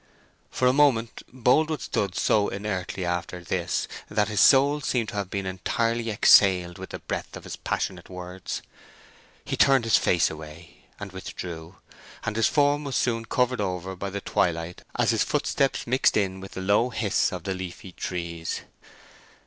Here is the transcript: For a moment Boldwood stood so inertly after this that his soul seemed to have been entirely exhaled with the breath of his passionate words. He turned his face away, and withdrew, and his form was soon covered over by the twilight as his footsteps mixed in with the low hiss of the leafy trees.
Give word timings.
For 0.49 0.67
a 0.67 0.73
moment 0.73 1.21
Boldwood 1.31 1.79
stood 1.83 2.15
so 2.15 2.47
inertly 2.47 3.05
after 3.05 3.43
this 3.43 3.87
that 4.09 4.29
his 4.29 4.39
soul 4.39 4.81
seemed 4.81 5.09
to 5.09 5.15
have 5.17 5.29
been 5.29 5.45
entirely 5.45 6.09
exhaled 6.09 6.79
with 6.79 6.89
the 6.89 6.97
breath 6.97 7.37
of 7.37 7.43
his 7.43 7.55
passionate 7.55 8.09
words. 8.09 8.63
He 9.45 9.55
turned 9.55 9.83
his 9.83 9.97
face 9.97 10.31
away, 10.31 10.85
and 10.99 11.11
withdrew, 11.11 11.77
and 12.23 12.35
his 12.35 12.47
form 12.47 12.83
was 12.83 12.95
soon 12.95 13.25
covered 13.25 13.61
over 13.61 13.95
by 13.95 14.09
the 14.09 14.21
twilight 14.21 14.81
as 14.97 15.11
his 15.11 15.21
footsteps 15.23 15.85
mixed 15.85 16.17
in 16.17 16.39
with 16.39 16.53
the 16.53 16.61
low 16.61 16.89
hiss 16.89 17.31
of 17.31 17.43
the 17.43 17.53
leafy 17.53 17.91
trees. 17.91 18.61